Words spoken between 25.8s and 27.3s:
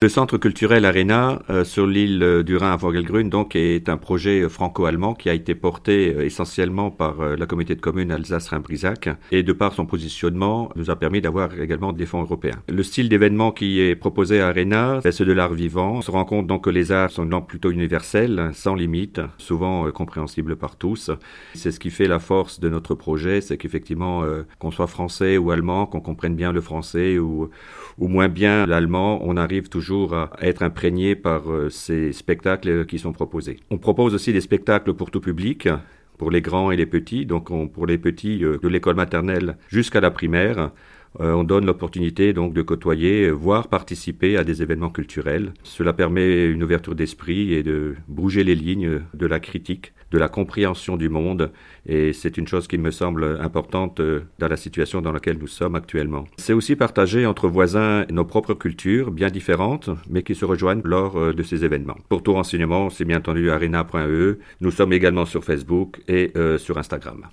qu'on comprenne bien le français